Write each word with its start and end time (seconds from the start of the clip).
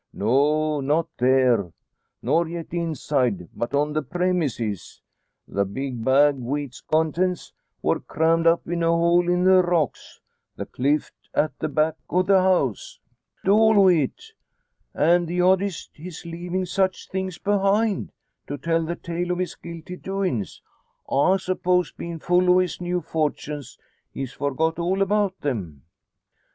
"No, 0.13 0.79
not 0.81 1.09
there, 1.19 1.71
nor 2.23 2.47
yet 2.47 2.73
inside; 2.73 3.47
but 3.55 3.75
on 3.75 3.93
the 3.93 4.01
premises. 4.01 4.99
The 5.47 5.63
big 5.63 6.03
bag, 6.03 6.37
wi' 6.37 6.61
its 6.61 6.81
contents, 6.81 7.53
wor 7.83 7.99
crammed 7.99 8.47
up 8.47 8.67
into 8.67 8.87
a 8.87 8.89
hole 8.89 9.29
in 9.29 9.43
the 9.43 9.61
rocks 9.61 10.19
the 10.55 10.65
clift 10.65 11.13
at 11.35 11.51
the 11.59 11.67
back 11.69 11.97
o' 12.09 12.23
the 12.23 12.41
house." 12.41 12.99
"Odd, 13.45 13.49
all 13.51 13.79
o' 13.81 13.87
it! 13.89 14.19
An' 14.95 15.27
the 15.27 15.41
oddest 15.41 15.91
his 15.95 16.25
leavin' 16.25 16.65
such 16.65 17.07
things 17.07 17.37
behind 17.37 18.11
to 18.47 18.57
tell 18.57 18.83
the 18.83 18.95
tale 18.95 19.31
o' 19.33 19.35
his 19.35 19.53
guilty 19.53 19.97
doin's; 19.97 20.63
I 21.11 21.37
suppose 21.37 21.91
bein' 21.91 22.17
full 22.17 22.49
o' 22.49 22.57
his 22.57 22.81
new 22.81 23.01
fortunes, 23.01 23.77
he's 24.11 24.33
forgot 24.33 24.79
all 24.79 25.03
about 25.03 25.41
them." 25.41 25.83